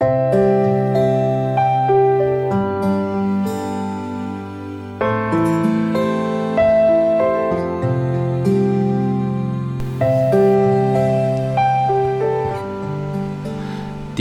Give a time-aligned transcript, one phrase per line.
[0.00, 0.06] 弟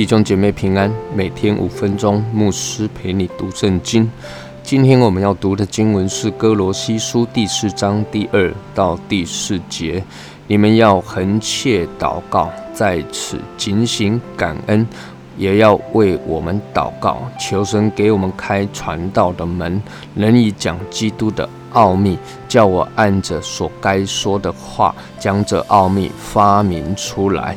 [0.05, 4.09] 兄姐妹平安，每天五分钟，牧师陪你读圣经。
[4.63, 10.01] 今天我们要读的经文是哥罗西书第四章第二到第四节。
[10.47, 14.87] 你们要恒切祷告，在此警醒感恩，
[15.39, 19.81] 也要为我们祷告，求神给我们开传道的门，
[20.13, 27.55] 能以讲基督的奥秘，叫我按着所该说的话，将这奥秘发明出来。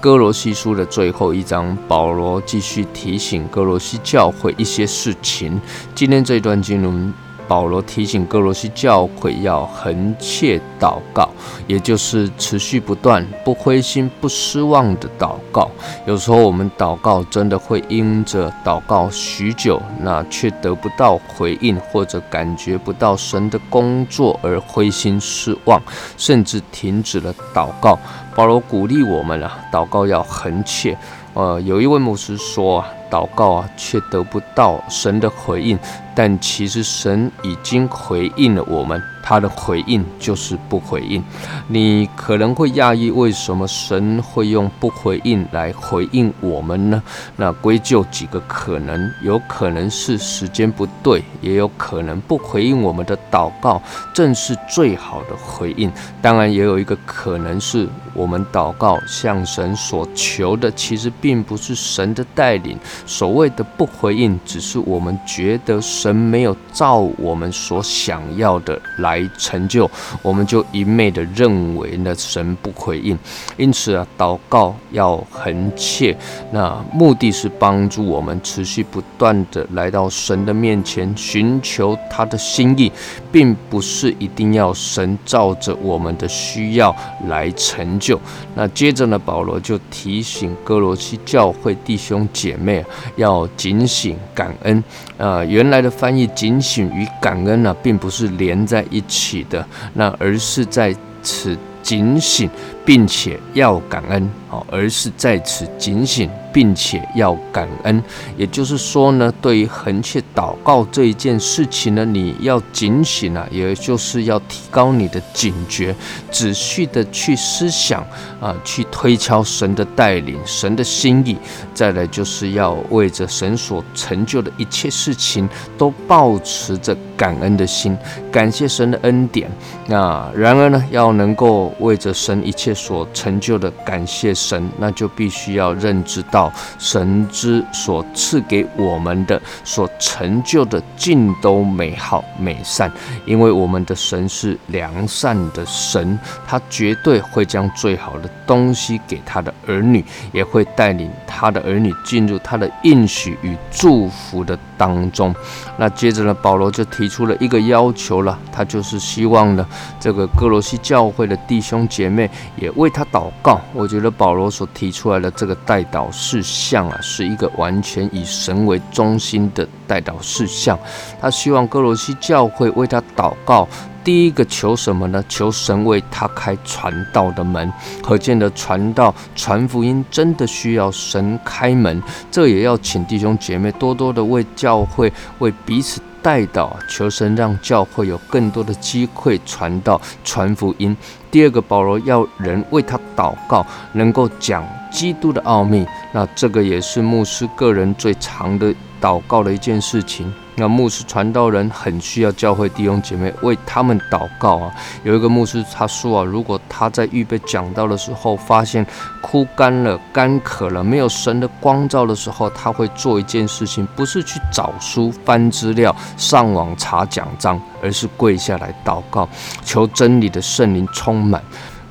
[0.00, 5.60] 哥罗西书的最后一章，保罗继续提醒哥罗西教会一些事情。
[5.94, 7.14] 今天这一段经文。
[7.48, 11.27] 保罗提醒哥罗西教会要恒切祷告，
[11.66, 15.70] 也就是持续不断、不灰心、不失望的祷告。
[16.06, 25.80] 有时候我们祷告真的会因着祷告许久，那却得不到回应，或者感觉不到神的工作而灰心失望，
[26.16, 27.98] 甚至停止了祷告。
[28.34, 30.96] 保罗鼓励我们啊，祷告要恒切。
[31.34, 35.78] 呃，有一位牧师说啊，祷告啊，却得不到神的回应。
[36.14, 41.24] 但其实神已经回应了我们，他的回应就是不回应。
[41.66, 47.02] 你可能会讶异，为什么神会用不回应来回应我们呢？
[47.36, 55.90] 那归咎几个可能，有可能是时间不对，也有可能不回应我们的祷告正是最好的回应。
[56.20, 62.78] 当然，也有一个可能是我们祷告向神所求的，其实并不是神的带领。
[63.06, 66.28] 所谓的不回应，只是我们觉得神。
[66.28, 73.18] 没有照我们所想要的来来成就，我们就一昧的认为那神不回应。
[73.56, 76.14] 因此啊，祷告要恒切，
[76.52, 82.92] 那目的是帮助我们持续不断的来到神的面前，寻求他的心意，
[83.32, 86.94] 并不是一定要神照着我们的需要
[87.28, 88.20] 来成就。
[88.54, 92.84] 那接着呢，保罗就提醒哥罗西教会弟兄姐妹
[93.16, 94.84] 要警醒感恩
[95.16, 95.88] 啊，原来的。
[95.88, 99.64] 翻译警醒与感恩呢，并不是连在一一起的，
[99.94, 100.92] 那而是在
[101.22, 102.50] 此警醒，
[102.88, 106.30] 并且要感恩，好，而是在此警醒。
[106.50, 108.02] 并且要感恩，
[108.36, 115.94] 也就是说呢，对于横切祷告这一件事情呢，你要警醒啊，也就是要提高你的警觉，
[116.32, 118.04] 仔细的去思想
[118.40, 121.36] 啊，去推敲神的带领、神的心意。
[121.74, 127.96] 再来就是要为着神所成就的一切事情，都保持着感恩的心，
[128.32, 129.48] 感谢神的恩典。
[129.86, 136.52] 那然而呢，要能够为着神一切所成就的感谢神，那就必须要认知到。
[136.78, 142.90] 神之所赐给我们的、所成就的，尽都美好美善，
[143.26, 155.34] 因为我们的神是良善的神，他绝对会将最好的东西给他的儿女，也会带领他的儿女进入他的应许与祝福的当中。
[155.76, 159.66] 那接着呢，保罗就提出了一个要求了，他就是希望呢，
[159.98, 163.60] 这个哥罗西教会的弟兄姐妹也为他祷告。
[163.72, 170.78] 我觉得保罗所提出来的这个代祷事项啊，是一个完全以神为中心的代祷事项。
[171.20, 173.66] 他希望哥罗西教会为他祷告。
[174.04, 175.22] 第一个求什么呢？
[175.28, 177.70] 求神为他开传道的门。
[178.02, 182.02] 可见的传道、传福音，真的需要神开门。
[182.30, 190.96] 这也要请弟兄姐妹多多的为教会、为彼此代祷，求神让教会有更多的机会传道、传福音。
[191.30, 195.86] 第二个，保罗要人为他祷告，能够讲基督的奥秘。
[196.12, 200.32] 那这个也是牧师个人最长的祷告的一件事情。
[200.58, 204.74] 那牧师传道人很需要教会弟兄姐妹为他们祷告啊。
[205.04, 208.84] 有一个牧师他说啊，如果他在预备讲道的时候发现
[209.22, 219.28] 枯干了、干渴了、没有神的光照的时候，他会做一件事情，不是去找书翻资料、上网查讲章，而是跪下来祷告，
[219.64, 221.40] 求真理的圣灵充满。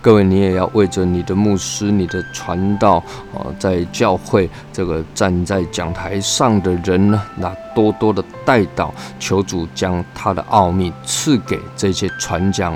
[0.08, 3.04] 各位，你也要为着你的牧师、你的传道，
[3.36, 12.74] 啊，在教会这个站在讲台上的人呢，那多多的带导，求主将他的奥秘赐给这些传讲。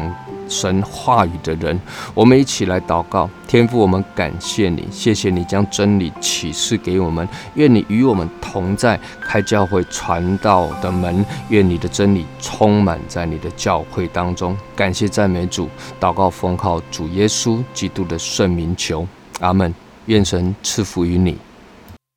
[0.52, 1.80] 神话语的人，
[2.14, 3.30] 我们一起来祷告。
[3.48, 7.28] 天父，我们感谢你，谢谢你将真理启示给我们。
[7.56, 11.26] 愿你与我们同在，开教会传道的门。
[11.50, 14.56] 愿你的真理充满在你的教会当中。
[14.76, 15.70] 感谢赞美主，
[16.00, 19.08] 祷告奉靠主耶稣基督的圣名求，
[19.40, 19.74] 阿门。
[20.08, 21.38] 愿神赐福于你。